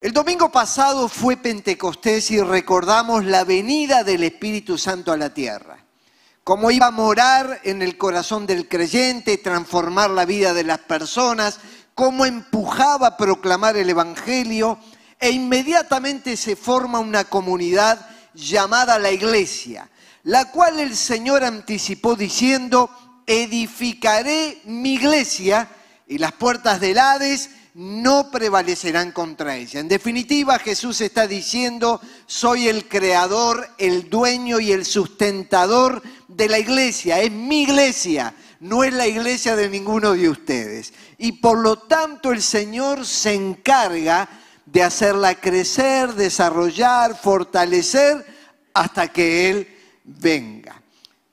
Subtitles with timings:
[0.00, 5.84] El domingo pasado fue Pentecostés y recordamos la venida del Espíritu Santo a la tierra.
[6.42, 11.60] Cómo iba a morar en el corazón del creyente, transformar la vida de las personas,
[11.94, 14.78] cómo empujaba a proclamar el Evangelio
[15.18, 19.90] e inmediatamente se forma una comunidad llamada la iglesia,
[20.22, 22.88] la cual el Señor anticipó diciendo,
[23.26, 25.68] edificaré mi iglesia
[26.08, 29.80] y las puertas del Hades no prevalecerán contra ella.
[29.80, 36.58] En definitiva, Jesús está diciendo, soy el creador, el dueño y el sustentador de la
[36.58, 37.20] iglesia.
[37.20, 40.92] Es mi iglesia, no es la iglesia de ninguno de ustedes.
[41.18, 44.28] Y por lo tanto el Señor se encarga
[44.66, 48.24] de hacerla crecer, desarrollar, fortalecer
[48.74, 49.68] hasta que Él
[50.04, 50.80] venga.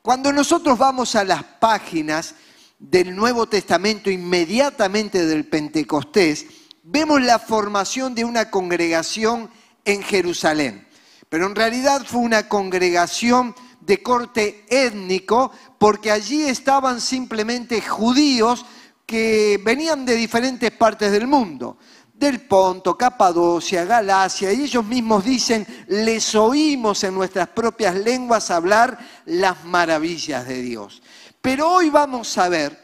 [0.01, 2.35] Cuando nosotros vamos a las páginas,
[2.79, 6.45] del Nuevo Testamento, inmediatamente del Pentecostés,
[6.83, 9.49] vemos la formación de una congregación
[9.83, 10.87] en Jerusalén.
[11.29, 18.65] Pero en realidad fue una congregación de corte étnico, porque allí estaban simplemente judíos
[19.05, 21.77] que venían de diferentes partes del mundo,
[22.13, 28.97] del Ponto, Capadocia, Galacia, y ellos mismos dicen, les oímos en nuestras propias lenguas hablar
[29.25, 31.01] las maravillas de Dios.
[31.47, 32.77] Pero hoy vamos a ver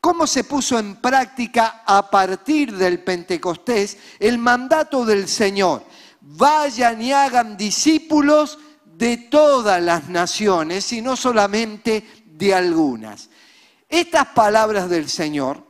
[0.00, 5.84] cómo se puso en práctica a partir del Pentecostés el mandato del Señor.
[6.20, 13.30] Vayan y hagan discípulos de todas las naciones y no solamente de algunas.
[13.88, 15.64] Estas palabras del Señor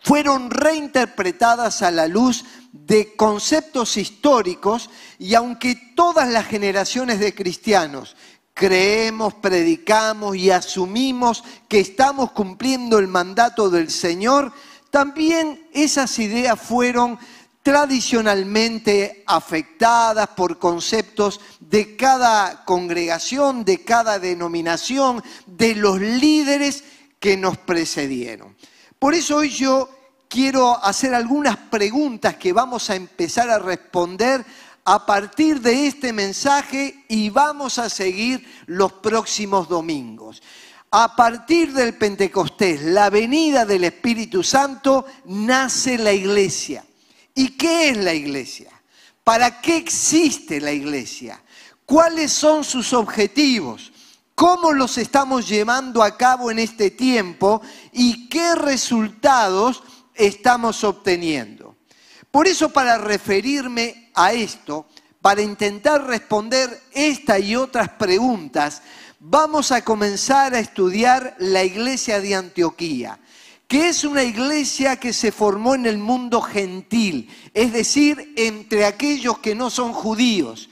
[0.00, 8.14] fueron reinterpretadas a la luz de conceptos históricos y aunque todas las generaciones de cristianos
[8.54, 14.52] creemos, predicamos y asumimos que estamos cumpliendo el mandato del Señor,
[14.90, 17.18] también esas ideas fueron
[17.62, 26.84] tradicionalmente afectadas por conceptos de cada congregación, de cada denominación, de los líderes
[27.20, 28.56] que nos precedieron.
[28.98, 29.88] Por eso hoy yo
[30.28, 34.44] quiero hacer algunas preguntas que vamos a empezar a responder
[34.84, 40.42] a partir de este mensaje y vamos a seguir los próximos domingos.
[40.90, 46.84] A partir del Pentecostés, la venida del Espíritu Santo, nace la iglesia.
[47.34, 48.70] ¿Y qué es la iglesia?
[49.24, 51.40] ¿Para qué existe la iglesia?
[51.86, 53.92] ¿Cuáles son sus objetivos?
[54.34, 57.62] ¿Cómo los estamos llevando a cabo en este tiempo?
[57.92, 59.82] ¿Y qué resultados
[60.14, 61.61] estamos obteniendo?
[62.32, 64.86] Por eso para referirme a esto,
[65.20, 68.80] para intentar responder esta y otras preguntas,
[69.20, 73.20] vamos a comenzar a estudiar la iglesia de Antioquía,
[73.68, 79.38] que es una iglesia que se formó en el mundo gentil, es decir, entre aquellos
[79.38, 80.70] que no son judíos.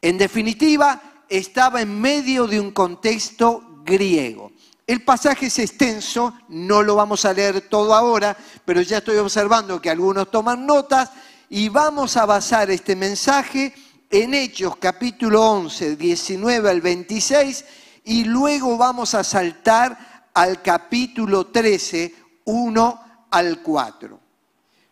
[0.00, 4.52] En definitiva, estaba en medio de un contexto griego.
[4.86, 8.36] El pasaje es extenso, no lo vamos a leer todo ahora,
[8.66, 11.10] pero ya estoy observando que algunos toman notas
[11.48, 13.74] y vamos a basar este mensaje
[14.10, 17.64] en Hechos capítulo 11, 19 al 26
[18.04, 22.14] y luego vamos a saltar al capítulo 13,
[22.44, 24.20] 1 al 4.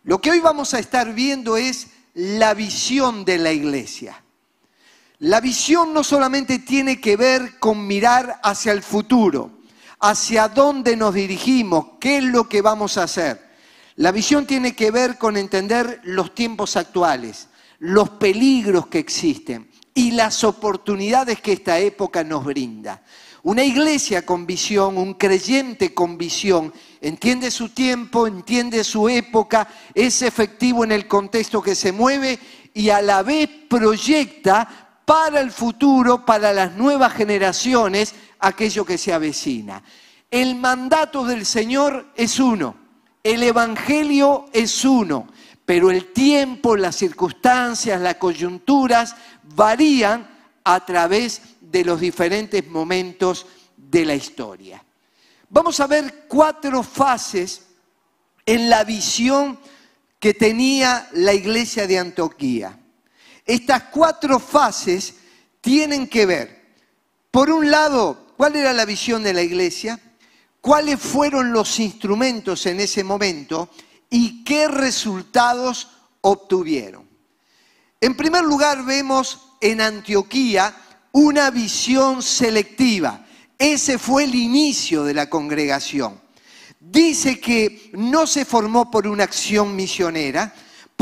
[0.05, 4.23] Lo que hoy vamos a estar viendo es la visión de la iglesia.
[5.19, 9.62] La visión no solamente tiene que ver con mirar hacia el futuro,
[10.03, 13.41] hacia dónde nos dirigimos, qué es lo que vamos a hacer.
[13.95, 17.47] La visión tiene que ver con entender los tiempos actuales,
[17.79, 23.01] los peligros que existen y las oportunidades que esta época nos brinda.
[23.43, 30.21] Una iglesia con visión, un creyente con visión, entiende su tiempo, entiende su época, es
[30.21, 32.39] efectivo en el contexto que se mueve
[32.73, 39.13] y a la vez proyecta para el futuro, para las nuevas generaciones, aquello que se
[39.13, 39.83] avecina.
[40.29, 42.75] El mandato del Señor es uno,
[43.23, 45.27] el Evangelio es uno,
[45.65, 49.15] pero el tiempo, las circunstancias, las coyunturas
[49.55, 50.29] varían
[50.63, 53.45] a través de los diferentes momentos
[53.77, 54.83] de la historia.
[55.49, 57.67] Vamos a ver cuatro fases
[58.45, 59.59] en la visión
[60.19, 62.79] que tenía la iglesia de Antioquía.
[63.45, 65.15] Estas cuatro fases
[65.61, 66.63] tienen que ver,
[67.31, 69.99] por un lado, ¿Cuál era la visión de la iglesia?
[70.59, 73.69] ¿Cuáles fueron los instrumentos en ese momento?
[74.09, 75.89] ¿Y qué resultados
[76.21, 77.07] obtuvieron?
[78.01, 80.75] En primer lugar, vemos en Antioquía
[81.11, 83.25] una visión selectiva.
[83.57, 86.19] Ese fue el inicio de la congregación.
[86.79, 90.53] Dice que no se formó por una acción misionera,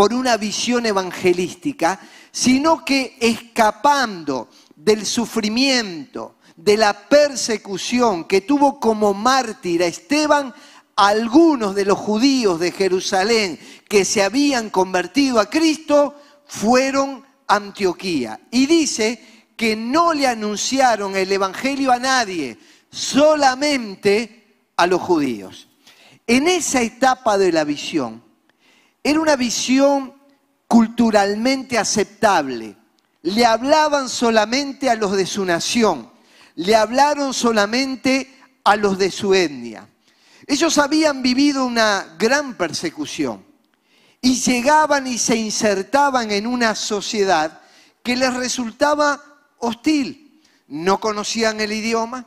[0.01, 1.99] por una visión evangelística,
[2.31, 10.55] sino que escapando del sufrimiento, de la persecución que tuvo como mártir a Esteban,
[10.95, 16.15] algunos de los judíos de Jerusalén que se habían convertido a Cristo
[16.47, 18.39] fueron a Antioquía.
[18.49, 19.23] Y dice
[19.55, 22.57] que no le anunciaron el Evangelio a nadie,
[22.89, 25.67] solamente a los judíos.
[26.25, 28.30] En esa etapa de la visión,
[29.03, 30.13] era una visión
[30.67, 32.75] culturalmente aceptable.
[33.23, 36.11] Le hablaban solamente a los de su nación,
[36.55, 39.87] le hablaron solamente a los de su etnia.
[40.47, 43.45] Ellos habían vivido una gran persecución
[44.21, 47.61] y llegaban y se insertaban en una sociedad
[48.03, 49.23] que les resultaba
[49.59, 50.41] hostil.
[50.67, 52.25] No conocían el idioma,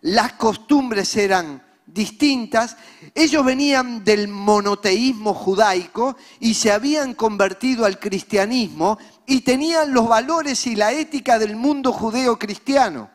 [0.00, 2.76] las costumbres eran distintas.
[3.14, 10.66] Ellos venían del monoteísmo judaico y se habían convertido al cristianismo y tenían los valores
[10.66, 13.10] y la ética del mundo judeo-cristiano.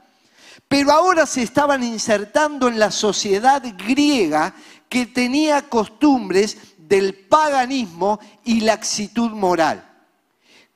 [0.67, 4.55] Pero ahora se estaban insertando en la sociedad griega
[4.87, 9.87] que tenía costumbres del paganismo y laxitud moral.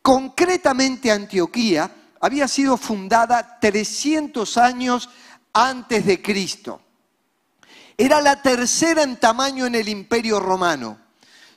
[0.02, 1.90] Concretamente Antioquía
[2.22, 5.10] había sido fundada 300 años
[5.54, 6.82] antes de Cristo.
[7.98, 10.98] Era la tercera en tamaño en el imperio romano,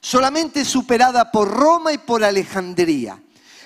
[0.00, 3.20] solamente superada por Roma y por Alejandría.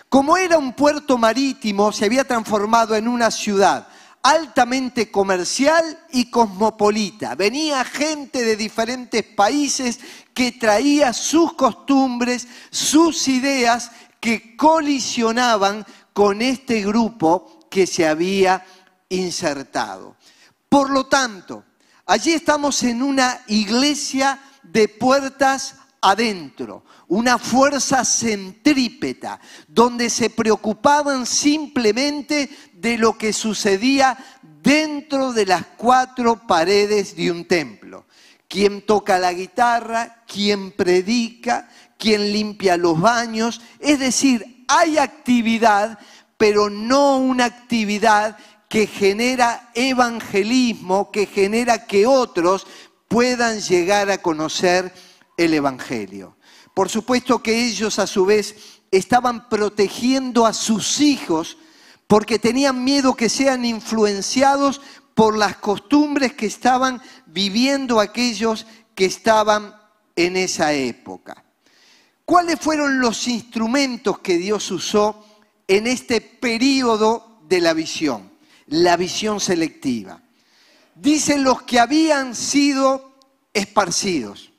[0.09, 3.89] Como era un puerto marítimo, se había transformado en una ciudad
[4.23, 7.35] altamente comercial y cosmopolita.
[7.35, 9.99] Venía gente de diferentes países
[10.33, 13.91] que traía sus costumbres, sus ideas
[14.21, 18.65] que colisionaban con este grupo que se había
[19.09, 20.17] insertado.
[20.69, 21.65] Por lo tanto,
[22.07, 32.51] allí estamos en una iglesia de puertas adentro, una fuerza centrípeta, donde se preocupaban simplemente
[32.73, 34.19] de lo que sucedía
[34.63, 38.07] dentro de las cuatro paredes de un templo.
[38.49, 41.69] Quién toca la guitarra, quién predica,
[41.99, 43.61] quién limpia los baños.
[43.79, 45.99] Es decir, hay actividad,
[46.37, 48.37] pero no una actividad
[48.73, 52.67] que genera evangelismo, que genera que otros
[53.07, 54.95] puedan llegar a conocer
[55.37, 56.39] el Evangelio.
[56.73, 61.59] Por supuesto que ellos a su vez estaban protegiendo a sus hijos
[62.07, 64.81] porque tenían miedo que sean influenciados
[65.15, 69.77] por las costumbres que estaban viviendo aquellos que estaban
[70.17, 71.45] en esa época.
[72.25, 75.27] ¿Cuáles fueron los instrumentos que Dios usó
[75.69, 78.32] en este periodo de la visión?
[78.67, 80.21] La visión selectiva.
[80.95, 83.13] Dicen los que habían sido
[83.53, 84.53] esparcidos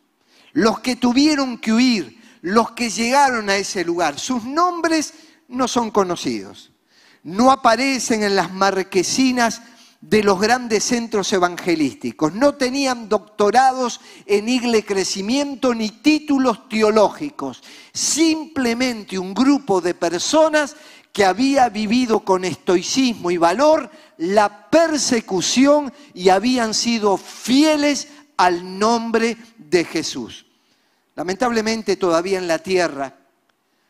[0.54, 4.20] los que tuvieron que huir, los que llegaron a ese lugar.
[4.20, 5.14] Sus nombres
[5.48, 6.72] no son conocidos,
[7.24, 9.62] no aparecen en las marquesinas
[10.00, 12.34] de los grandes centros evangelísticos.
[12.34, 17.64] No tenían doctorados en igle crecimiento ni títulos teológicos.
[17.94, 20.76] Simplemente un grupo de personas
[21.14, 29.38] que había vivido con estoicismo y valor la persecución y habían sido fieles al nombre
[29.58, 30.48] de Jesús.
[31.16, 33.16] Lamentablemente todavía en la tierra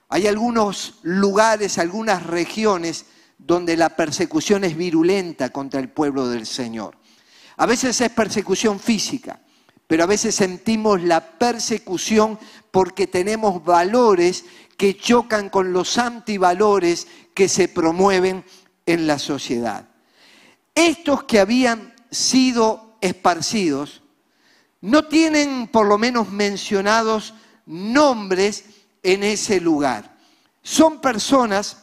[0.10, 3.06] hay algunos lugares, algunas regiones
[3.38, 6.98] donde la persecución es virulenta contra el pueblo del Señor.
[7.56, 9.40] A veces es persecución física,
[9.88, 12.38] pero a veces sentimos la persecución
[12.72, 14.46] porque tenemos valores
[14.78, 18.44] que chocan con los antivalores que se promueven
[18.86, 19.88] en la sociedad.
[20.76, 24.02] Estos que habían sido esparcidos
[24.82, 27.34] no tienen por lo menos mencionados
[27.66, 28.66] nombres
[29.02, 30.18] en ese lugar.
[30.62, 31.78] Son personas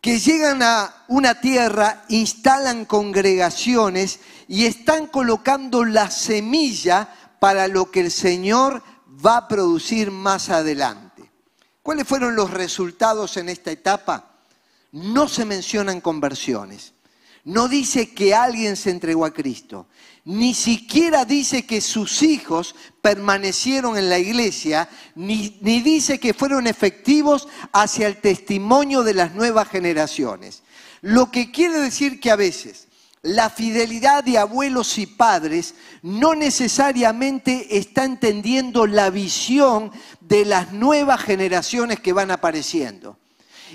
[0.00, 8.00] que llegan a una tierra, instalan congregaciones y están colocando la semilla para lo que
[8.00, 8.82] el Señor
[9.24, 11.09] va a producir más adelante.
[11.82, 14.30] ¿Cuáles fueron los resultados en esta etapa?
[14.92, 16.92] No se mencionan conversiones.
[17.44, 19.86] No dice que alguien se entregó a Cristo
[20.24, 27.48] ni siquiera dice que sus hijos permanecieron en la iglesia, ni, dice que fueron efectivos
[27.72, 30.62] hacia el testimonio de las nuevas generaciones.
[31.00, 32.88] Lo que quiere decir que a veces
[33.22, 41.20] la fidelidad de abuelos y padres no necesariamente está entendiendo la visión de las nuevas
[41.20, 43.18] generaciones que van apareciendo.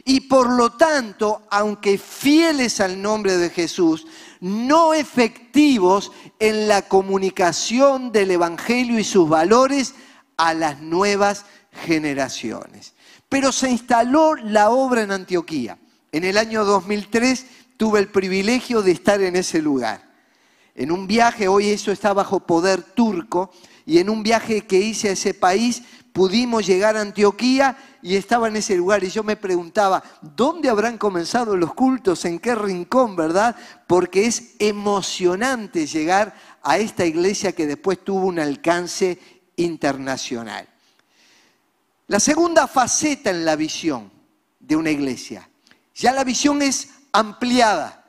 [0.04, 4.08] Y por lo tanto, aunque fieles al nombre de Jesús,
[4.42, 9.94] no efectivos en la comunicación del Evangelio y sus valores
[10.38, 11.46] a las nuevas
[11.86, 12.94] generaciones.
[13.30, 15.78] Pero se instaló la obra en Antioquía.
[16.12, 17.46] En el año 2003
[17.77, 20.03] tuve el privilegio de estar en ese lugar.
[20.75, 23.51] En un viaje, hoy eso está bajo poder turco,
[23.86, 28.48] y en un viaje que hice a ese país pudimos llegar a Antioquía y estaba
[28.48, 32.24] en ese lugar y yo me preguntaba, ¿dónde habrán comenzado los cultos?
[32.25, 33.55] ¿En qué rincón, verdad?
[33.86, 39.20] Porque es emocionante llegar a esta iglesia que después tuvo un alcance
[39.58, 40.67] internacional.
[42.08, 44.12] La segunda faceta en la visión
[44.60, 45.50] de una iglesia,
[45.94, 48.03] ya la visión es ampliada.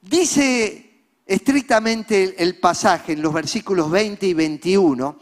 [0.00, 5.18] Dice estrictamente el pasaje en los versículos 20 y 21,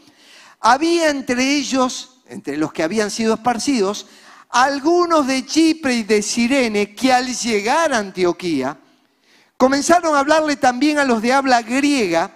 [0.59, 4.07] había entre ellos, entre los que habían sido esparcidos,
[4.49, 8.77] algunos de Chipre y de Sirene que al llegar a Antioquía
[9.57, 12.33] comenzaron a hablarle también a los de habla griega,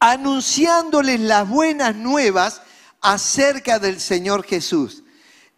[0.00, 2.62] anunciándoles las buenas nuevas
[3.00, 5.04] acerca del Señor Jesús.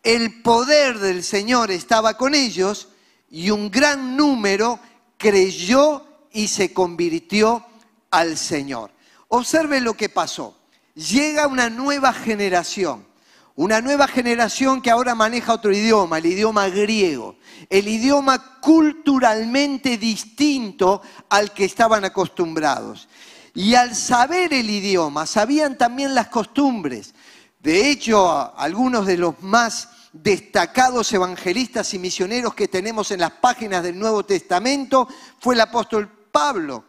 [0.02, 2.88] El poder del Señor estaba con ellos
[3.30, 4.78] y un gran número
[5.16, 7.64] creyó y se convirtió
[8.10, 8.90] al Señor.
[9.28, 10.56] Observe lo que pasó.
[10.94, 13.06] Llega una nueva generación,
[13.54, 17.36] una nueva generación que ahora maneja otro idioma, el idioma griego,
[17.68, 23.08] el idioma culturalmente distinto al que estaban acostumbrados.
[23.54, 27.14] Y al saber el idioma, sabían también las costumbres.
[27.58, 29.88] De hecho, algunos de los más
[30.22, 35.08] destacados evangelistas y misioneros que tenemos en las páginas del Nuevo Testamento
[35.38, 36.84] fue el apóstol Pablo.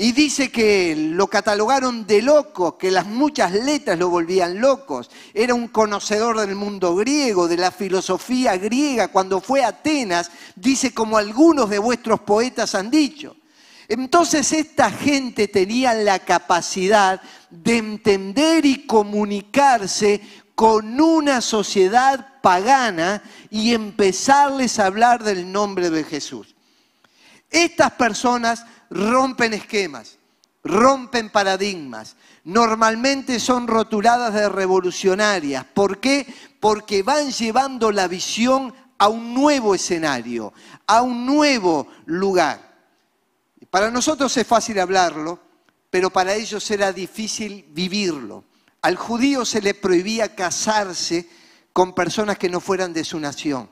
[0.00, 5.10] Y dice que lo catalogaron de loco, que las muchas letras lo volvían locos.
[5.34, 9.08] Era un conocedor del mundo griego, de la filosofía griega.
[9.08, 13.34] Cuando fue a Atenas, dice como algunos de vuestros poetas han dicho.
[13.88, 20.20] Entonces esta gente tenía la capacidad de entender y comunicarse
[20.58, 26.56] con una sociedad pagana y empezarles a hablar del nombre de Jesús.
[27.48, 30.18] Estas personas rompen esquemas,
[30.64, 35.64] rompen paradigmas, normalmente son rotuladas de revolucionarias.
[35.64, 36.26] ¿Por qué?
[36.58, 40.52] Porque van llevando la visión a un nuevo escenario,
[40.88, 42.80] a un nuevo lugar.
[43.70, 45.38] Para nosotros es fácil hablarlo,
[45.88, 48.47] pero para ellos era difícil vivirlo.
[48.82, 51.28] Al judío se le prohibía casarse
[51.72, 53.68] con personas que no fueran de su nación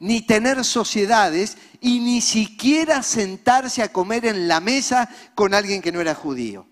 [0.00, 5.92] ni tener sociedades y ni siquiera sentarse a comer en la mesa con alguien que
[5.92, 6.66] no era judío.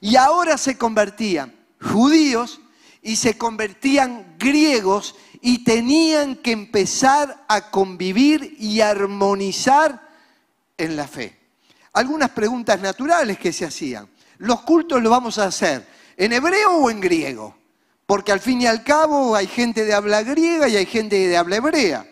[0.00, 2.60] Y ahora se convertían judíos
[3.02, 10.08] y se convertían griegos y tenían que empezar a convivir y armonizar
[10.76, 11.38] en la fe.
[11.92, 14.08] Algunas preguntas naturales que se hacían.
[14.36, 15.86] ¿Los cultos los vamos a hacer
[16.20, 17.56] en hebreo o en griego?
[18.04, 21.36] Porque al fin y al cabo hay gente de habla griega y hay gente de
[21.36, 22.06] habla hebrea.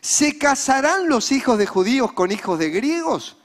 [0.00, 3.36] ¿Se casarán los hijos de judíos con hijos de griegos?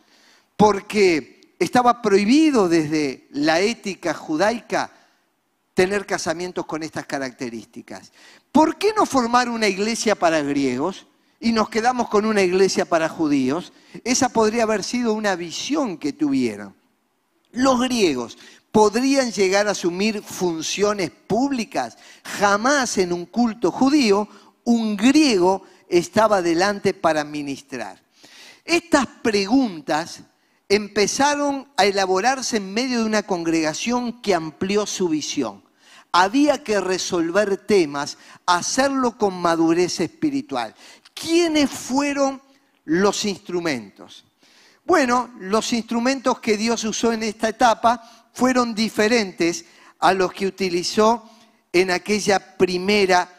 [0.58, 4.92] Porque estaba prohibido desde la ética judaica
[5.76, 8.12] tener casamientos con estas características.
[8.52, 11.06] ¿Por qué no formar una iglesia para griegos
[11.40, 13.72] y nos quedamos con una iglesia para judíos?
[14.04, 16.74] Esa podría haber sido una visión que tuvieran.
[17.52, 18.38] Los griegos
[18.72, 21.98] podrían llegar a asumir funciones públicas.
[22.24, 24.28] Jamás en un culto judío
[24.64, 28.02] un griego estaba delante para ministrar.
[28.64, 30.22] Estas preguntas
[30.70, 35.64] empezaron a elaborarse en medio de una congregación que amplió su visión.
[36.14, 40.76] Había que resolver temas, hacerlo con madurez espiritual.
[41.14, 42.42] ¿Quiénes fueron
[42.86, 44.26] los instrumentos?
[44.86, 49.66] Bueno, los instrumentos que Dios usó en esta etapa fueron diferentes
[50.00, 51.30] a los que utilizó
[51.72, 53.30] en aquella primera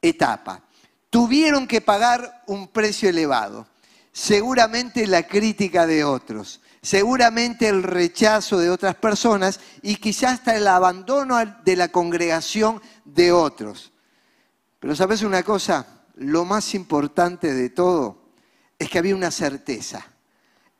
[0.00, 0.62] etapa
[1.10, 3.66] tuvieron que pagar un precio elevado.
[4.12, 10.66] Seguramente la crítica de otros, seguramente el rechazo de otras personas y quizás hasta el
[10.66, 13.92] abandono de la congregación de otros.
[14.78, 18.30] Pero sabes una cosa, lo más importante de todo
[18.78, 20.06] es que había una certeza,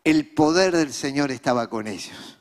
[0.02, 2.39] el poder del Señor estaba con ellos.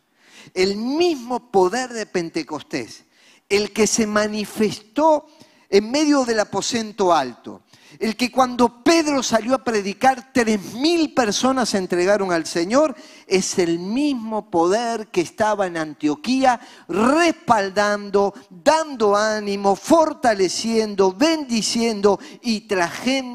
[0.53, 3.05] El mismo poder de Pentecostés,
[3.47, 5.27] el que se manifestó
[5.69, 7.63] en medio del aposento alto,
[7.97, 13.57] el que cuando Pedro salió a predicar, tres mil personas se entregaron al Señor, es
[13.57, 22.67] el mismo poder que estaba en Antioquía, respaldando, dando ánimo, fortaleciendo, bendiciendo y,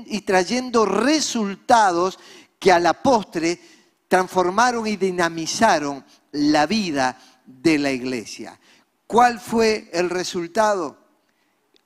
[0.06, 2.18] y trayendo resultados
[2.58, 3.60] que a la postre
[4.06, 6.04] transformaron y dinamizaron
[6.34, 8.58] la vida de la iglesia.
[9.06, 10.98] ¿Cuál fue el resultado?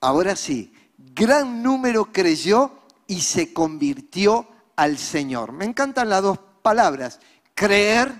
[0.01, 2.71] Ahora sí, gran número creyó
[3.05, 5.51] y se convirtió al Señor.
[5.51, 7.19] Me encantan las dos palabras.
[7.53, 8.11] Creer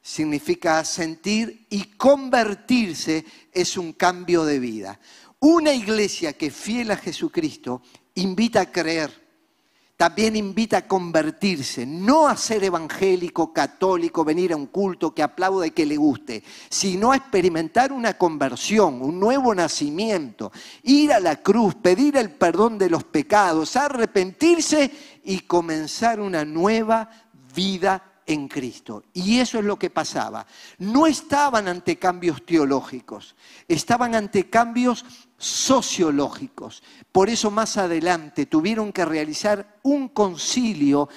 [0.00, 5.00] significa sentir y convertirse es un cambio de vida.
[5.40, 7.82] Una iglesia que fiel a Jesucristo
[8.14, 9.23] invita a creer
[9.96, 15.68] también invita a convertirse, no a ser evangélico, católico, venir a un culto que aplauda
[15.68, 20.50] y que le guste, sino a experimentar una conversión, un nuevo nacimiento,
[20.82, 24.90] ir a la cruz, pedir el perdón de los pecados, arrepentirse
[25.22, 27.08] y comenzar una nueva
[27.54, 29.04] vida en Cristo.
[29.12, 30.46] Y eso es lo que pasaba.
[30.78, 33.36] No estaban ante cambios teológicos,
[33.68, 35.04] estaban ante cambios
[35.44, 36.82] sociológicos.
[37.12, 41.08] Por eso más adelante tuvieron que realizar un concilio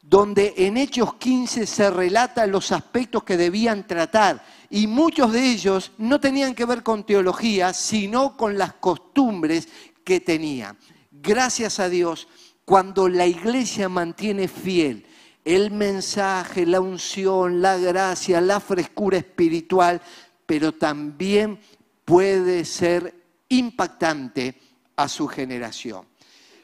[0.00, 5.92] donde en Hechos 15 se relatan los aspectos que debían tratar y muchos de ellos
[5.98, 9.68] no tenían que ver con teología, sino con las costumbres
[10.02, 10.78] que tenían.
[11.10, 12.26] Gracias a Dios,
[12.64, 15.04] cuando la iglesia mantiene fiel
[15.44, 20.00] el mensaje, la unción, la gracia, la frescura espiritual,
[20.46, 21.58] pero también
[22.04, 23.17] puede ser
[23.48, 24.60] impactante
[24.96, 26.06] a su generación.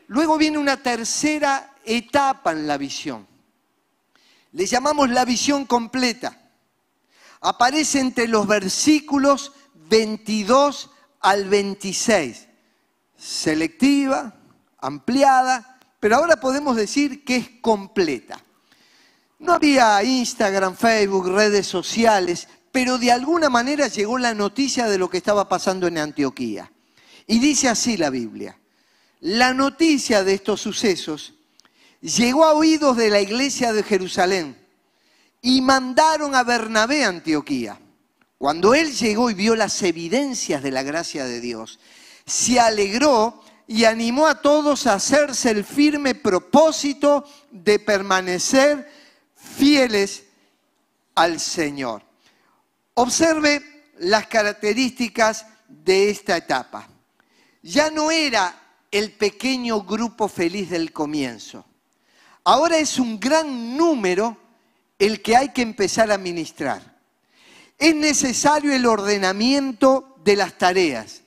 [0.08, 3.26] Luego viene una tercera etapa en la visión.
[4.52, 6.40] Le llamamos la visión completa.
[7.40, 9.52] Aparece entre los versículos
[9.88, 12.48] 22 al 26.
[13.16, 14.34] Selectiva,
[14.78, 18.38] ampliada, pero ahora podemos decir que es completa.
[19.38, 25.08] No había Instagram, Facebook, redes sociales, pero de alguna manera llegó la noticia de lo
[25.08, 26.70] que estaba pasando en Antioquía.
[27.26, 28.58] Y dice así la Biblia,
[29.20, 31.34] la noticia de estos sucesos
[32.00, 34.58] llegó a oídos de la iglesia de Jerusalén
[35.40, 37.80] y mandaron a Bernabé a Antioquía.
[38.36, 41.78] Cuando él llegó y vio las evidencias de la gracia de Dios,
[42.26, 48.86] se alegró y animó a todos a hacerse el firme propósito de permanecer
[49.34, 50.24] fieles
[51.14, 52.02] al Señor.
[52.94, 56.88] Observe las características de esta etapa.
[57.64, 58.54] Ya no era
[58.90, 61.64] el pequeño grupo feliz del comienzo.
[62.44, 64.36] Ahora es un gran número
[64.98, 67.00] el que hay que empezar a ministrar.
[67.78, 71.22] Es necesario el ordenamiento de las tareas.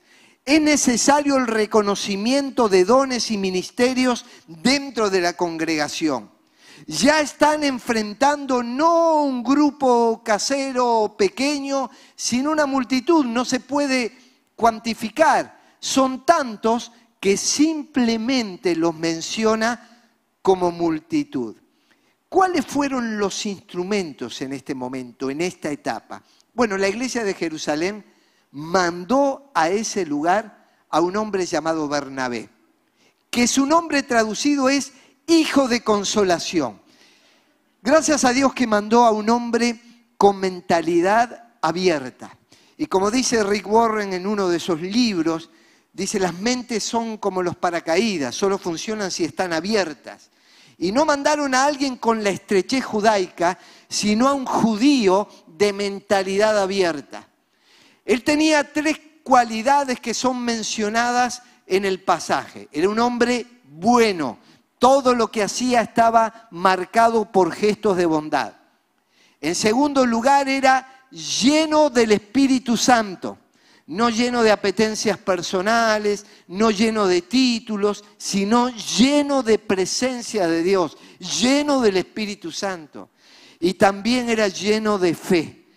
[0.46, 6.30] Es necesario el reconocimiento de dones y ministerios dentro de la congregación
[6.86, 14.16] ya están enfrentando no un grupo casero pequeño, sino una multitud, no se puede
[14.56, 15.57] cuantificar.
[15.80, 20.04] Son tantos que simplemente los menciona
[20.42, 21.56] como multitud.
[22.30, 26.22] ¿Cuáles fueron los instrumentos en este momento, en esta etapa?
[26.54, 28.06] Bueno, la iglesia de Jerusalén
[28.52, 32.50] mandó a ese lugar a un hombre llamado Bernabé,
[33.30, 34.94] que su nombre traducido es
[35.28, 36.82] hijo de consolación.
[37.82, 39.80] Gracias a Dios que mandó a un hombre
[40.18, 42.38] con mentalidad abierta.
[42.78, 45.50] Y como dice Rick Warren en uno de esos libros,
[45.98, 50.30] dice, las mentes son como los paracaídas, solo funcionan si están abiertas.
[50.78, 53.58] Y no mandaron a alguien con la estrechez judaica,
[53.90, 57.28] sino a un judío de mentalidad abierta.
[58.06, 62.70] Él tenía tres cualidades que son mencionadas en el pasaje.
[62.72, 64.38] Era un hombre bueno,
[64.78, 68.54] todo lo que hacía estaba marcado por gestos de bondad.
[69.42, 73.40] En segundo lugar, era lleno del Espíritu Santo,
[73.88, 80.98] no lleno de apetencias personales, no lleno de títulos, sino lleno de presencia de Dios,
[81.20, 83.10] lleno del Espíritu Santo.
[83.60, 85.68] Y también era lleno de fe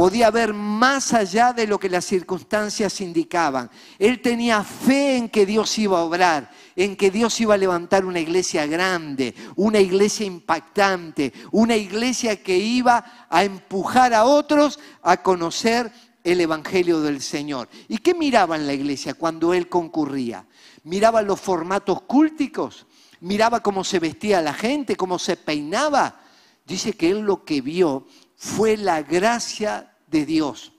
[0.00, 3.70] podía ver más allá de lo que las circunstancias indicaban.
[3.98, 8.06] Él tenía fe en que Dios iba a obrar, en que Dios iba a levantar
[8.06, 15.22] una iglesia grande, una iglesia impactante, una iglesia que iba a empujar a otros a
[15.22, 15.92] conocer
[16.24, 17.68] el Evangelio del Señor.
[17.88, 20.46] ¿Y qué miraba en la iglesia cuando él concurría?
[20.84, 22.86] Miraba los formatos cúlticos,
[23.20, 26.20] miraba cómo se vestía la gente, cómo se peinaba.
[26.66, 28.06] Dice que él lo que vio
[28.36, 30.72] fue la gracia de Dios.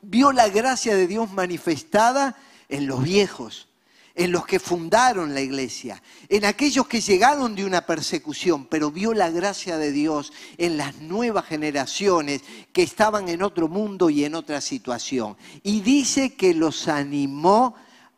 [0.00, 2.36] Vio la gracia de Dios manifestada
[2.68, 3.68] en los viejos,
[4.16, 9.12] en los que fundaron la iglesia, en aquellos que llegaron de una persecución, pero vio
[9.12, 12.40] la gracia de Dios en las nuevas generaciones
[12.72, 15.36] que estaban en otro mundo y en otra situación.
[15.62, 17.76] Y dice que los animó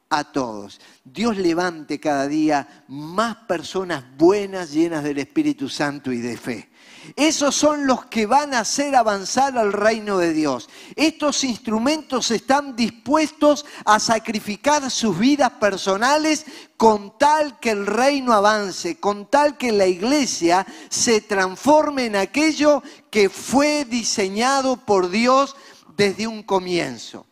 [0.09, 0.81] a todos.
[1.05, 6.71] Dios levante cada día más personas buenas, llenas del Espíritu Santo y de fe.
[7.17, 10.69] Esos son los que van a hacer avanzar al reino de Dios.
[10.97, 16.45] Estos instrumentos están dispuestos a sacrificar sus vidas personales
[16.77, 22.83] con tal que el reino avance, con tal que la iglesia se transforme en aquello
[23.11, 25.57] que fue diseñado por Dios
[25.97, 27.27] desde un comienzo.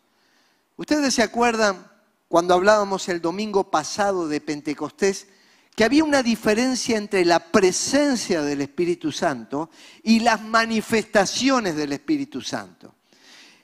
[0.76, 1.90] ¿Ustedes se acuerdan
[2.28, 5.28] cuando hablábamos el domingo pasado de Pentecostés?
[5.76, 9.68] Que había una diferencia entre la presencia del Espíritu Santo
[10.02, 12.94] y las manifestaciones del Espíritu Santo.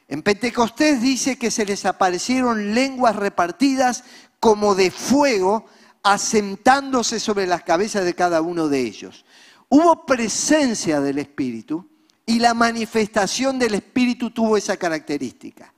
[0.08, 4.04] En Pentecostés dice que se les aparecieron lenguas repartidas
[4.38, 5.64] como de fuego,
[6.02, 9.24] asentándose sobre las cabezas de cada uno de ellos.
[9.70, 11.88] Hubo presencia del Espíritu
[12.26, 15.72] y la manifestación del Espíritu tuvo esa característica.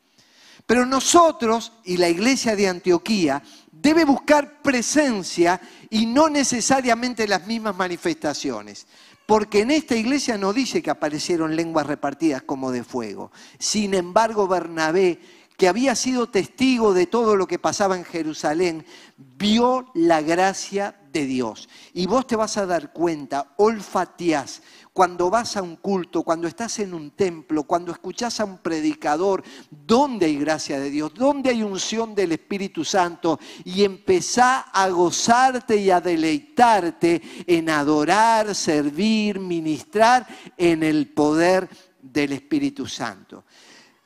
[0.67, 3.41] Pero nosotros y la iglesia de Antioquía
[3.85, 8.87] debe buscar presencia y no necesariamente las mismas manifestaciones.
[9.27, 13.31] Porque en esta iglesia no dice que aparecieron lenguas repartidas como de fuego.
[13.59, 15.21] Sin embargo, Bernabé,
[15.59, 18.87] que había sido testigo de todo lo que pasaba en Jerusalén,
[19.19, 21.69] vio la gracia de Dios.
[21.93, 24.63] Y vos te vas a dar cuenta, olfateás,
[24.95, 29.43] cuando vas a un culto, cuando estás en un templo, cuando escuchás a un predicador,
[29.69, 31.13] ¿dónde hay gracia de Dios?
[31.13, 33.41] ¿Dónde hay unción del Espíritu Santo?
[33.65, 41.69] Y empezá a gozarte y a deleitarte en adorar, servir, ministrar en el poder
[42.01, 43.43] del Espíritu Santo.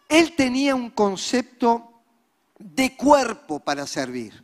[0.08, 2.00] Él tenía un concepto
[2.58, 4.42] de cuerpo para servir.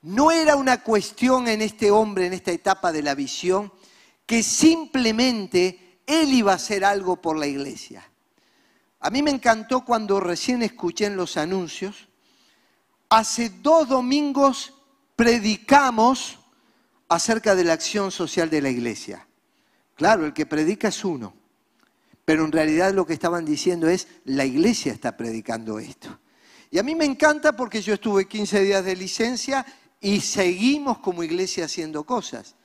[0.00, 3.70] No era una cuestión en este hombre, en esta etapa de la visión,
[4.26, 8.08] que simplemente él iba a hacer algo por la iglesia.
[9.00, 12.08] A mí me encantó cuando recién escuché en los anuncios,
[13.08, 14.74] hace dos domingos
[15.16, 16.38] predicamos
[17.08, 19.26] acerca de la acción social de la iglesia.
[19.96, 21.34] Claro, el que predica es uno,
[22.24, 26.18] pero en realidad lo que estaban diciendo es, la iglesia está predicando esto.
[26.70, 29.66] Y a mí me encanta porque yo estuve 15 días de licencia
[30.00, 32.56] y seguimos como iglesia haciendo cosas.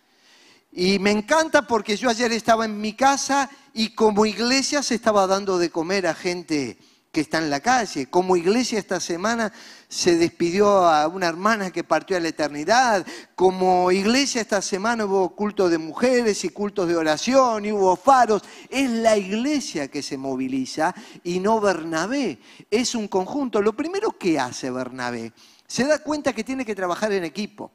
[0.79, 5.25] Y me encanta porque yo ayer estaba en mi casa y como iglesia se estaba
[5.25, 6.77] dando de comer a gente
[7.11, 8.05] que está en la calle.
[8.11, 9.51] Como iglesia esta semana
[9.89, 13.07] se despidió a una hermana que partió a la eternidad.
[13.33, 18.43] Como iglesia esta semana hubo cultos de mujeres y cultos de oración y hubo faros.
[18.69, 22.37] Es la iglesia que se moviliza y no Bernabé.
[22.69, 23.63] Es un conjunto.
[23.63, 25.33] Lo primero que hace Bernabé,
[25.65, 27.71] se da cuenta que tiene que trabajar en equipo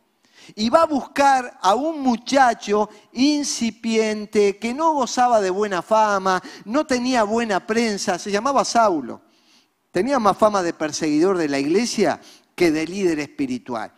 [0.54, 6.86] y va a buscar a un muchacho incipiente que no gozaba de buena fama, no
[6.86, 9.22] tenía buena prensa, se llamaba Saulo.
[9.90, 12.20] Tenía más fama de perseguidor de la iglesia
[12.54, 13.92] que de líder espiritual.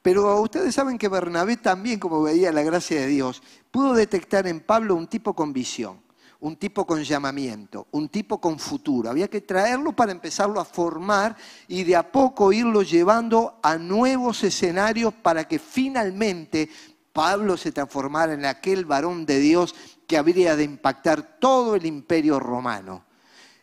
[0.00, 4.60] Pero ustedes saben que Bernabé también, como veía la gracia de Dios, pudo detectar en
[4.60, 6.03] Pablo un tipo con visión
[6.44, 9.08] un tipo con llamamiento, un tipo con futuro.
[9.08, 11.34] Había que traerlo para empezarlo a formar
[11.68, 16.68] y de a poco irlo llevando a nuevos escenarios para que finalmente
[17.14, 19.74] Pablo se transformara en aquel varón de Dios
[20.06, 23.06] que habría de impactar todo el imperio romano.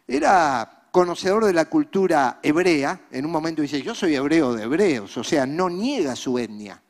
[0.07, 5.15] Era conocedor de la cultura hebrea, en un momento dice, yo soy hebreo de hebreos,
[5.17, 6.81] o sea, no niega su etnia.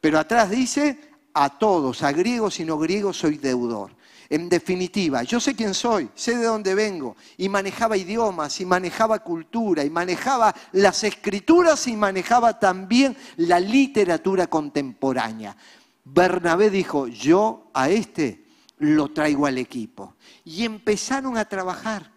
[0.00, 0.98] Pero atrás dice,
[1.34, 3.99] a todos, a griegos y no griegos, soy deudor.
[4.32, 9.18] En definitiva, yo sé quién soy, sé de dónde vengo, y manejaba idiomas, y manejaba
[9.18, 15.56] cultura, y manejaba las escrituras, y manejaba también la literatura contemporánea.
[16.04, 18.44] Bernabé dijo, yo a este
[18.78, 20.14] lo traigo al equipo.
[20.44, 22.12] Y empezaron a trabajar.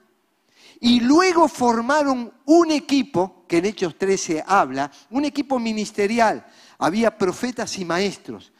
[0.79, 6.45] Y luego formaron un equipo, que en Hechos 13 habla, un equipo ministerial.
[6.77, 8.52] Había profetas y maestros.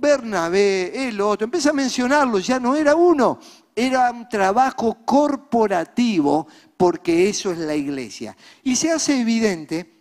[0.00, 3.38] Bernabé, el otro, empieza a mencionarlos, ya no era uno,
[3.74, 8.36] era un trabajo corporativo porque eso es la iglesia.
[8.62, 9.92] Y se hace evidente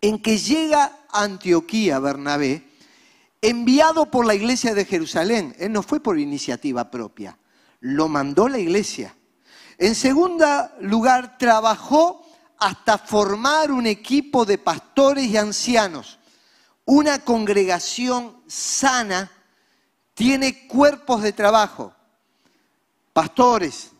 [0.00, 2.68] en que llega a Antioquía Bernabé,
[3.40, 5.54] enviado por la iglesia de Jerusalén.
[5.58, 7.38] Él no fue por iniciativa propia,
[7.80, 9.14] lo mandó la iglesia.
[9.78, 10.46] En segundo
[10.80, 12.24] lugar, trabajó
[12.58, 16.18] hasta formar un equipo de pastores y ancianos
[16.84, 19.30] una congregación sana
[20.14, 21.94] tiene cuerpos de trabajo,
[23.12, 23.90] pastores,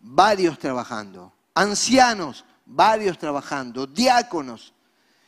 [0.00, 4.72] varios trabajando, ancianos, varios trabajando, diáconos,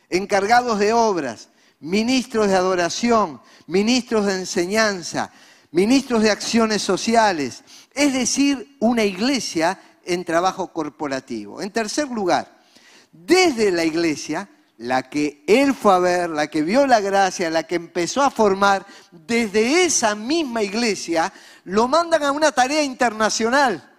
[0.09, 5.31] encargados de obras, ministros de adoración, ministros de enseñanza,
[5.71, 11.61] ministros de acciones sociales, es decir, una iglesia en trabajo corporativo.
[11.61, 12.57] En tercer lugar,
[13.11, 17.63] desde la iglesia la que él fue a ver, la que vio la gracia, la
[17.63, 23.91] que empezó a formar, desde esa misma iglesia lo mandan a una tarea internacional.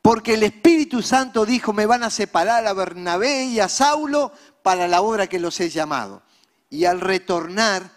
[0.00, 4.86] Porque el Espíritu Santo dijo, me van a separar a Bernabé y a Saulo para
[4.86, 6.22] la obra que los he llamado.
[6.70, 7.90] Y al retornar,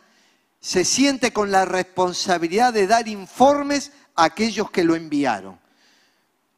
[0.60, 5.60] se siente con la responsabilidad de dar informes a aquellos que lo enviaron.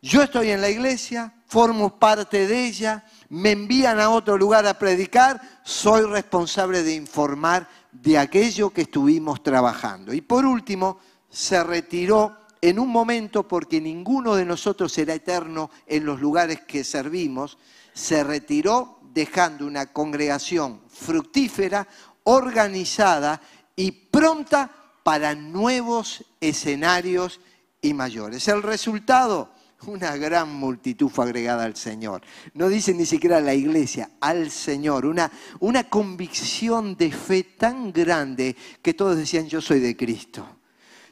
[0.01, 4.77] Yo estoy en la iglesia, formo parte de ella, me envían a otro lugar a
[4.77, 10.13] predicar, soy responsable de informar de aquello que estuvimos trabajando.
[10.13, 16.05] Y por último, se retiró en un momento, porque ninguno de nosotros será eterno en
[16.05, 17.57] los lugares que servimos,
[17.93, 21.87] se retiró dejando una congregación fructífera,
[22.23, 23.41] organizada
[23.77, 24.69] y pronta
[25.03, 27.39] para nuevos escenarios
[27.81, 28.49] y mayores.
[28.49, 29.53] El resultado,
[29.87, 32.21] una gran multitud fue agregada al Señor.
[32.53, 35.05] No dice ni siquiera la iglesia, al Señor.
[35.05, 40.57] Una, una convicción de fe tan grande que todos decían, yo soy de Cristo.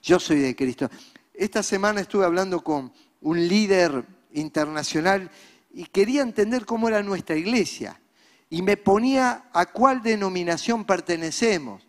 [0.01, 0.89] Yo soy de Cristo.
[1.33, 5.29] Esta semana estuve hablando con un líder internacional
[5.71, 7.99] y quería entender cómo era nuestra iglesia.
[8.49, 11.87] Y me ponía a cuál denominación pertenecemos.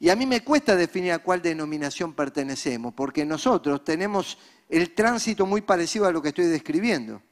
[0.00, 5.46] Y a mí me cuesta definir a cuál denominación pertenecemos, porque nosotros tenemos el tránsito
[5.46, 7.22] muy parecido a lo que estoy describiendo.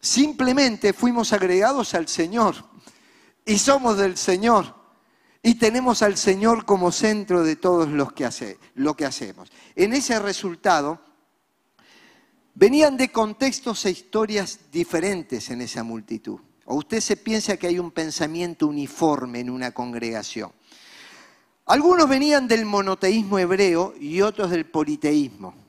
[0.00, 2.54] Simplemente fuimos agregados al Señor
[3.44, 4.74] y somos del Señor
[5.42, 8.28] y tenemos al Señor como centro de todos los que
[8.74, 9.50] lo que hacemos.
[9.74, 11.00] En ese resultado
[12.54, 16.40] venían de contextos e historias diferentes en esa multitud.
[16.64, 20.50] O usted se piensa que hay un pensamiento uniforme en una congregación.
[21.66, 25.65] Algunos venían del monoteísmo hebreo y otros del politeísmo.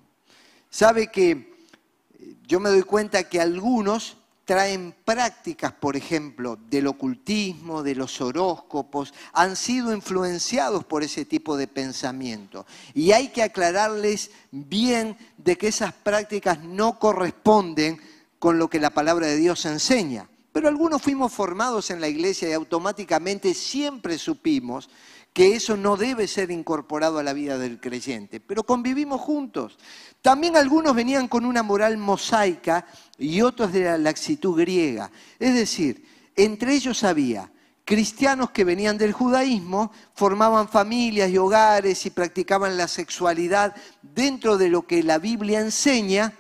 [0.70, 7.84] Sabe que eh, yo me doy cuenta que algunos traen prácticas, por ejemplo, del ocultismo,
[7.84, 12.66] de los horóscopos, han sido influenciados por ese tipo de pensamiento.
[12.94, 18.00] Y hay que aclararles bien de que esas prácticas no corresponden
[18.40, 20.30] con lo que la palabra de Dios enseña.
[20.54, 24.90] Pero algunos fuimos formados en la iglesia y automáticamente siempre supimos
[25.38, 29.78] que eso no debe ser incorporado a la vida del creyente, pero convivimos juntos.
[30.24, 32.88] También algunos venían con una moral mosaica
[33.20, 35.12] y otros de la laxitud griega.
[35.38, 36.04] Es decir,
[36.36, 37.52] entre ellos había
[37.86, 44.70] cristianos que venían del judaísmo, formaban familias y hogares y practicaban la sexualidad dentro de
[44.70, 46.34] lo que la Biblia enseña,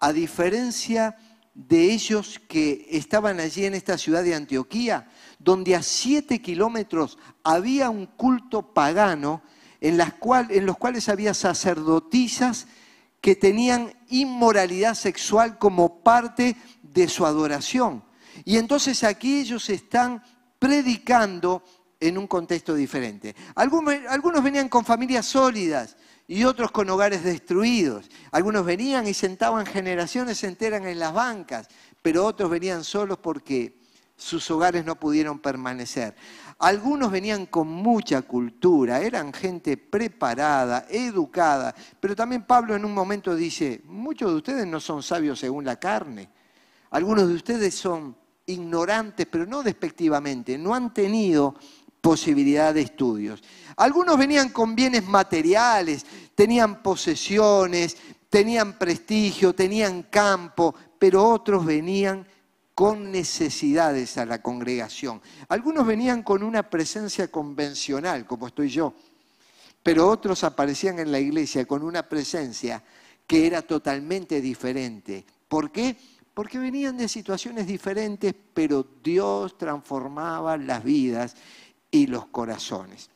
[0.00, 1.16] a diferencia
[1.54, 5.08] de ellos que estaban allí en esta ciudad de Antioquía,
[5.44, 9.42] donde a siete kilómetros había un culto pagano
[9.80, 12.66] en, los cuales había sacerdotisas
[13.20, 18.02] que tenían inmoralidad sexual como parte de su adoración.
[18.46, 20.22] Y entonces aquí ellos están
[20.58, 21.62] predicando
[22.00, 23.36] en un contexto diferente.
[23.54, 28.08] Algunos, algunos venían con familias sólidas, y otros con hogares destruidos.
[28.30, 31.68] Algunos venían y sentaban generaciones enteras en las bancas,
[32.00, 33.83] pero otros venían solos porque
[34.16, 36.14] sus hogares no pudieron permanecer.
[36.58, 43.34] Algunos venían con mucha cultura, eran gente preparada, educada, pero también Pablo en un momento
[43.34, 46.30] dice, muchos de ustedes no son sabios según la carne,
[46.90, 51.56] algunos de ustedes son ignorantes, pero no despectivamente, no han tenido
[52.00, 53.42] posibilidad de estudios.
[53.76, 57.96] Algunos venían con bienes materiales, tenían posesiones,
[58.28, 62.26] tenían prestigio, tenían campo, pero otros venían
[62.74, 65.22] con necesidades a la congregación.
[65.48, 68.94] Algunos venían con una presencia convencional, como estoy yo,
[69.82, 72.82] pero otros aparecían en la iglesia con una presencia
[73.26, 75.24] que era totalmente diferente.
[75.48, 75.96] ¿Por qué?
[76.34, 81.36] Porque venían de situaciones diferentes, pero Dios transformaba las vidas
[81.90, 83.08] y los corazones.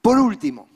[0.00, 0.68] Por último,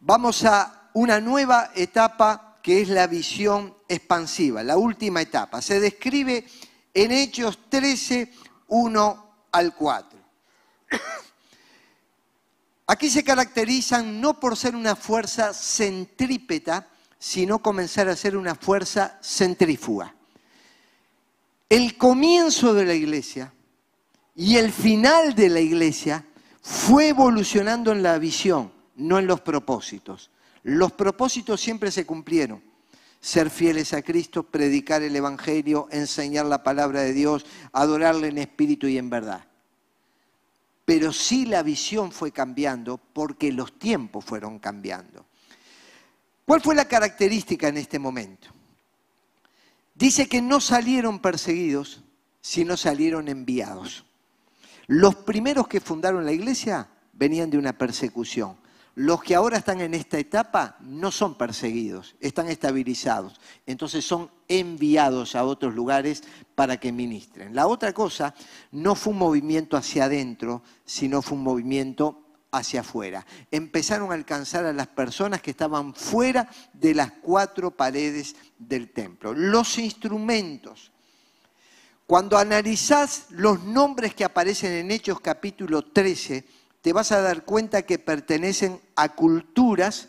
[0.00, 5.60] vamos a una nueva etapa que es la visión expansiva, la última etapa.
[5.60, 6.46] Se describe
[6.94, 8.32] en Hechos 13,
[8.68, 10.18] 1 al 4.
[12.86, 19.18] Aquí se caracterizan no por ser una fuerza centrípeta, sino comenzar a ser una fuerza
[19.22, 20.14] centrífuga
[21.72, 23.50] el comienzo de la iglesia
[24.36, 26.22] y el final de la iglesia
[26.60, 30.30] fue evolucionando en la visión, no en los propósitos.
[30.62, 32.62] Los propósitos siempre se cumplieron.
[33.20, 38.86] Ser fieles a Cristo, predicar el Evangelio, enseñar la palabra de Dios, adorarle en espíritu
[38.88, 39.44] y en verdad.
[40.84, 45.24] Pero sí la visión fue cambiando porque los tiempos fueron cambiando.
[46.44, 48.48] ¿Cuál fue la característica en este momento?
[49.94, 52.02] Dice que no salieron perseguidos,
[52.40, 54.04] sino salieron enviados.
[54.88, 58.56] Los primeros que fundaron la iglesia venían de una persecución.
[58.94, 63.40] Los que ahora están en esta etapa no son perseguidos, están estabilizados.
[63.64, 66.22] Entonces son enviados a otros lugares
[66.54, 67.54] para que ministren.
[67.54, 68.34] La otra cosa
[68.70, 73.24] no fue un movimiento hacia adentro, sino fue un movimiento hacia afuera.
[73.50, 79.32] Empezaron a alcanzar a las personas que estaban fuera de las cuatro paredes del templo.
[79.32, 80.92] Los instrumentos.
[82.06, 86.44] Cuando analizás los nombres que aparecen en Hechos capítulo 13,
[86.82, 90.08] te vas a dar cuenta que pertenecen a culturas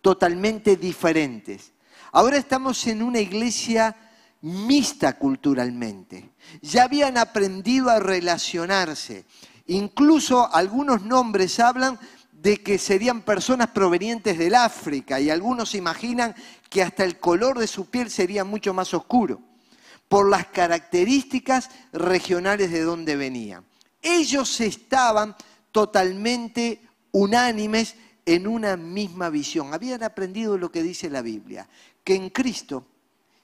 [0.00, 1.72] totalmente diferentes.
[2.12, 3.96] Ahora estamos en una iglesia
[4.40, 6.30] mixta culturalmente.
[6.62, 9.26] Ya habían aprendido a relacionarse.
[9.66, 11.98] Incluso algunos nombres hablan
[12.32, 16.34] de que serían personas provenientes del África y algunos imaginan
[16.68, 19.40] que hasta el color de su piel sería mucho más oscuro
[20.08, 23.64] por las características regionales de donde venían.
[24.02, 25.34] Ellos estaban
[25.74, 29.74] totalmente unánimes en una misma visión.
[29.74, 31.68] Habían aprendido lo que dice la Biblia,
[32.04, 32.86] que en Cristo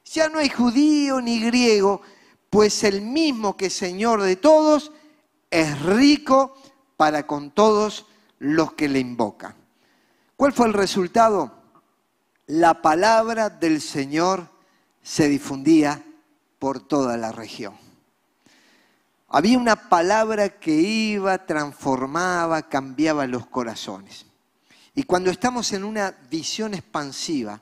[0.05, 2.03] ya no hay judío ni griego,
[2.49, 4.93] pues el mismo que Señor de todos
[5.51, 6.55] es rico
[6.97, 8.07] para con todos
[8.39, 9.57] los que le invocan.
[10.37, 11.53] ¿Cuál fue el resultado?
[12.47, 14.49] La palabra del Señor
[15.03, 16.05] se difundía
[16.61, 17.90] por toda la región.
[19.33, 24.27] Había una palabra que iba, transformaba, cambiaba los corazones.
[24.93, 27.61] Y cuando estamos en una visión expansiva,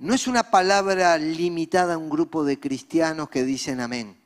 [0.00, 4.18] no es una palabra limitada a un grupo de cristianos que dicen amén.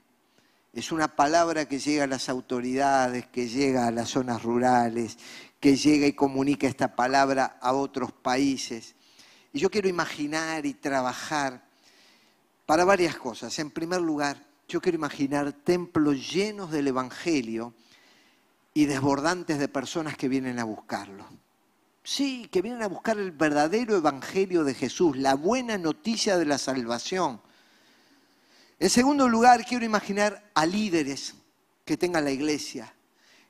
[0.72, 5.18] Es una palabra que llega a las autoridades, que llega a las zonas rurales,
[5.60, 8.94] que llega y comunica esta palabra a otros países.
[9.52, 11.62] Y yo quiero imaginar y trabajar
[12.64, 13.58] para varias cosas.
[13.58, 17.74] En primer lugar, yo quiero imaginar templos llenos del Evangelio
[18.72, 21.26] y desbordantes de personas que vienen a buscarlo.
[22.04, 26.56] Sí, que vienen a buscar el verdadero Evangelio de Jesús, la buena noticia de la
[26.56, 27.40] salvación.
[28.78, 31.34] En segundo lugar, quiero imaginar a líderes
[31.84, 32.94] que tengan la iglesia,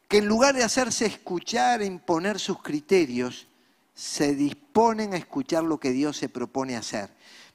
[0.09, 3.47] que en lugar de hacerse escuchar e imponer sus criterios,
[3.95, 7.11] se disponen a escuchar lo que Dios se propone hacer.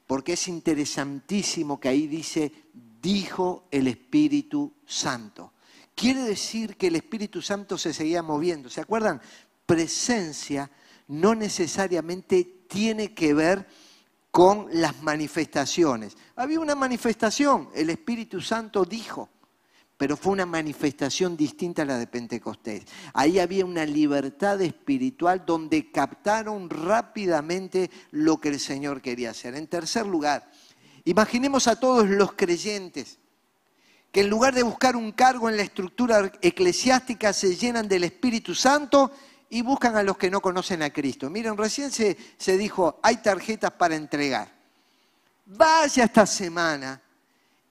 [0.05, 2.51] Porque es interesantísimo que ahí dice
[3.05, 5.53] dijo el Espíritu Santo.
[5.93, 8.67] Quiere decir que el Espíritu Santo se seguía moviendo.
[8.67, 9.21] ¿Se acuerdan?
[9.63, 10.71] Presencia
[11.09, 13.67] no necesariamente tiene que ver
[14.31, 16.17] con las manifestaciones.
[16.35, 19.29] Había una manifestación, el Espíritu Santo dijo,
[19.97, 22.85] pero fue una manifestación distinta a la de Pentecostés.
[23.13, 29.53] Ahí había una libertad espiritual donde captaron rápidamente lo que el Señor quería hacer.
[29.53, 30.51] En tercer lugar,
[31.05, 33.19] Imaginemos a todos los creyentes
[34.11, 38.55] que en lugar de buscar un cargo en la estructura eclesiástica se llenan del Espíritu
[38.55, 39.11] Santo
[39.49, 41.29] y buscan a los que no conocen a Cristo.
[41.29, 44.51] Miren, recién se, se dijo, hay tarjetas para entregar.
[45.45, 46.99] Vaya esta semana,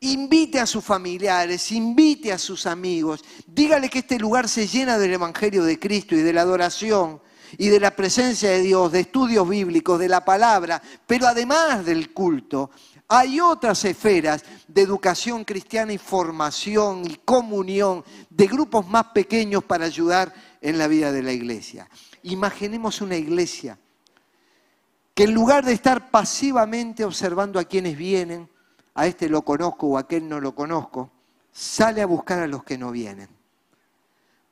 [0.01, 5.15] invite a sus familiares, invite a sus amigos, dígale que este lugar se llena del
[5.15, 7.21] Evangelio de Cristo y de la adoración
[7.59, 12.13] y de la presencia de Dios, de estudios bíblicos, de la palabra, pero además del
[12.13, 12.71] culto,
[13.09, 19.85] hay otras esferas de educación cristiana y formación y comunión de grupos más pequeños para
[19.85, 21.89] ayudar en la vida de la iglesia.
[22.23, 23.79] Imaginemos una iglesia
[25.15, 28.49] que en lugar de estar pasivamente observando a quienes vienen,
[28.95, 31.11] a este lo conozco o a aquel no lo conozco,
[31.53, 33.29] sale a buscar a los que no vienen.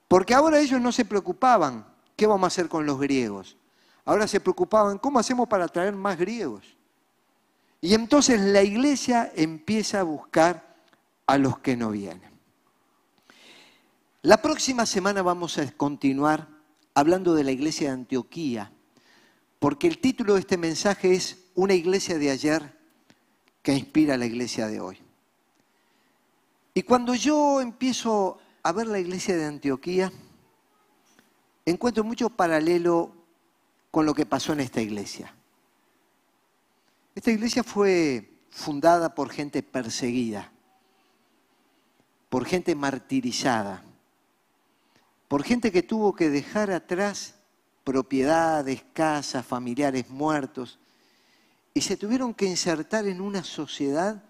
[0.07, 3.57] Porque ahora ellos no se preocupaban, ¿qué vamos a hacer con los griegos?
[4.05, 6.77] Ahora se preocupaban, ¿cómo hacemos para traer más griegos?
[7.85, 10.77] Y entonces la iglesia empieza a buscar
[11.27, 12.31] a los que no vienen.
[14.23, 16.47] La próxima semana vamos a continuar
[16.95, 18.71] hablando de la iglesia de Antioquía,
[19.59, 22.79] porque el título de este mensaje es Una iglesia de ayer
[23.63, 24.99] que inspira a la iglesia de hoy.
[26.75, 30.13] Y cuando yo empiezo a ver la iglesia de Antioquía,
[31.67, 33.13] encuentro mucho paralelo
[33.91, 35.35] con lo que pasó en esta iglesia.
[37.15, 40.51] Esta iglesia fue fundada por gente perseguida,
[42.31, 43.83] por gente martirizada,
[45.29, 47.35] por gente que tuvo que dejar atrás
[47.85, 50.79] propiedades, casas, familiares muertos,
[51.75, 54.23] y se tuvieron que insertar en una sociedad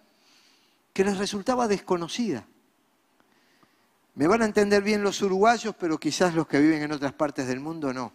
[0.92, 2.46] que les resultaba desconocida.
[4.14, 7.46] Me van a entender bien los uruguayos, pero quizás los que viven en otras partes
[7.46, 8.12] del mundo no.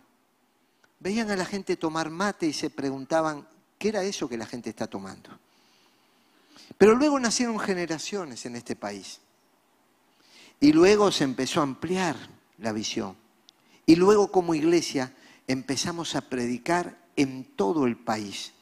[0.99, 3.47] Veían a la gente tomar mate y se preguntaban,
[3.78, 5.30] ¿Qué era eso que la gente está tomando?
[6.78, 9.19] Pero luego nacieron generaciones en este país.
[10.59, 12.15] Y luego se empezó a ampliar
[12.57, 13.15] la visión.
[13.86, 15.13] Y luego como iglesia
[15.47, 18.53] empezamos a predicar en todo el país.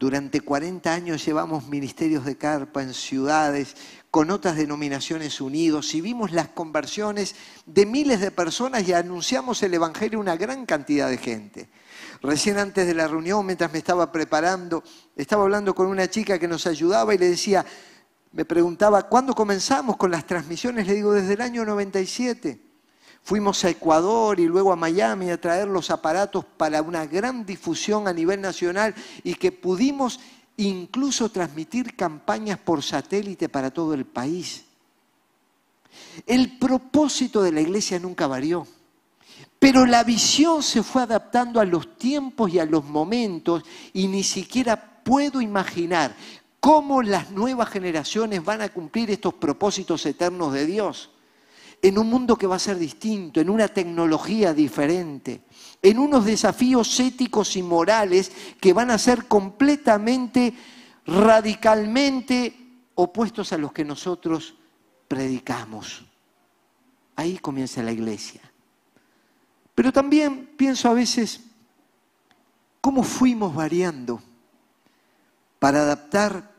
[0.00, 3.76] Durante 40 años llevamos ministerios de carpa en ciudades
[4.10, 7.34] con otras denominaciones unidos y vimos las conversiones
[7.66, 11.68] de miles de personas y anunciamos el Evangelio a una gran cantidad de gente.
[12.22, 14.82] Recién antes de la reunión, mientras me estaba preparando,
[15.16, 17.64] estaba hablando con una chica que nos ayudaba y le decía,
[18.32, 20.86] me preguntaba, ¿cuándo comenzamos con las transmisiones?
[20.86, 22.60] Le digo, desde el año 97.
[23.22, 28.08] Fuimos a Ecuador y luego a Miami a traer los aparatos para una gran difusión
[28.08, 30.20] a nivel nacional y que pudimos
[30.56, 34.64] incluso transmitir campañas por satélite para todo el país.
[36.26, 38.66] El propósito de la iglesia nunca varió,
[39.60, 44.24] pero la visión se fue adaptando a los tiempos y a los momentos y ni
[44.24, 46.16] siquiera puedo imaginar
[46.60, 51.10] cómo las nuevas generaciones van a cumplir estos propósitos eternos de Dios
[51.82, 55.42] en un mundo que va a ser distinto, en una tecnología diferente,
[55.82, 60.54] en unos desafíos éticos y morales que van a ser completamente,
[61.04, 62.54] radicalmente
[62.94, 64.54] opuestos a los que nosotros
[65.06, 66.02] predicamos.
[67.16, 68.49] Ahí comienza la iglesia.
[69.80, 71.40] Pero también pienso a veces
[72.82, 74.20] cómo fuimos variando
[75.58, 76.52] para adaptar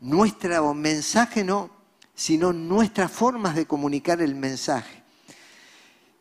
[0.00, 1.70] nuestro mensaje, no,
[2.16, 5.04] sino nuestras formas de comunicar el mensaje.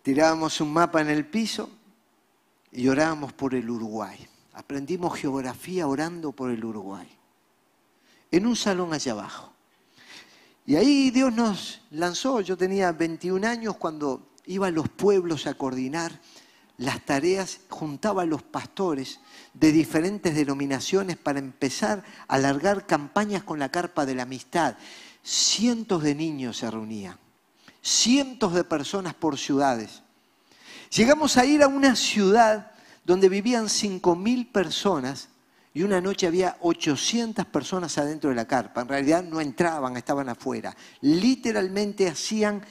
[0.03, 1.71] Tirábamos un mapa en el piso
[2.71, 4.27] y orábamos por el Uruguay.
[4.53, 7.09] Aprendimos geografía orando por el Uruguay.
[8.29, 9.51] En un salón allá abajo.
[10.67, 12.41] Y ahí Dios nos lanzó.
[12.41, 16.19] Yo tenía 21 años cuando iba a los pueblos a coordinar
[16.77, 19.19] las tareas, juntaba a los pastores
[19.53, 24.75] de diferentes denominaciones para empezar a alargar campañas con la carpa de la amistad
[25.25, 27.17] cientos de niños se reunían,
[27.81, 30.03] cientos de personas por ciudades.
[30.91, 32.71] Llegamos a ir a una ciudad
[33.03, 35.29] donde vivían 5.000 personas
[35.73, 38.81] y una noche había 800 personas adentro de la carpa.
[38.81, 40.75] En realidad no entraban, estaban afuera.
[41.01, 42.61] Literalmente hacían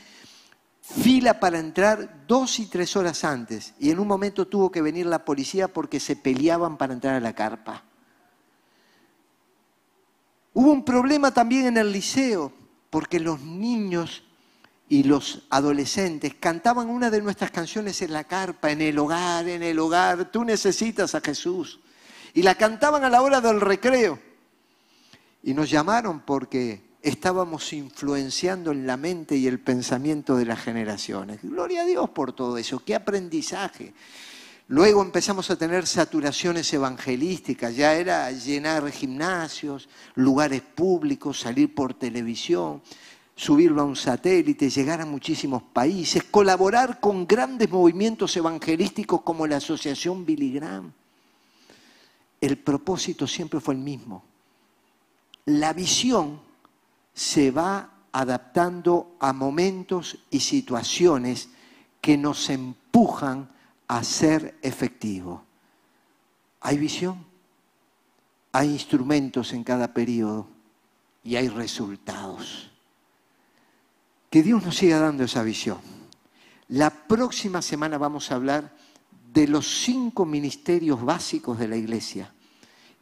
[0.84, 5.06] fila para entrar dos y tres horas antes y en un momento tuvo que venir
[5.06, 7.82] la policía porque se peleaban para entrar a la carpa.
[10.52, 12.52] Hubo un problema también en el liceo,
[12.90, 14.22] porque los niños
[14.88, 19.64] y los adolescentes cantaban una de nuestras canciones en la carpa, en el hogar, en
[19.64, 21.80] el hogar, tú necesitas a Jesús.
[22.34, 24.18] Y la cantaban a la hora del recreo.
[25.42, 31.38] Y nos llamaron porque estábamos influenciando en la mente y el pensamiento de las generaciones.
[31.42, 33.92] Gloria a Dios por todo eso, qué aprendizaje.
[34.68, 42.80] Luego empezamos a tener saturaciones evangelísticas, ya era llenar gimnasios, lugares públicos, salir por televisión,
[43.36, 49.58] subirlo a un satélite, llegar a muchísimos países, colaborar con grandes movimientos evangelísticos como la
[49.58, 50.90] Asociación Billy Graham.
[52.40, 54.24] El propósito siempre fue el mismo.
[55.44, 56.53] La visión
[57.14, 61.48] se va adaptando a momentos y situaciones
[62.00, 63.48] que nos empujan
[63.88, 65.44] a ser efectivo.
[66.60, 67.24] Hay visión,
[68.52, 70.48] hay instrumentos en cada periodo
[71.22, 72.70] y hay resultados.
[74.30, 75.78] Que Dios nos siga dando esa visión.
[76.68, 78.74] La próxima semana vamos a hablar
[79.32, 82.32] de los cinco ministerios básicos de la iglesia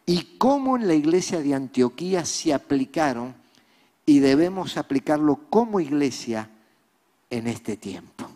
[0.04, 3.41] y cómo en la iglesia de Antioquía se aplicaron
[4.07, 6.50] y debemos aplicarlo como iglesia
[7.30, 8.28] en este tiempo.